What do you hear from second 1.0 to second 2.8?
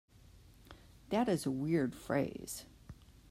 That is a weird phrase.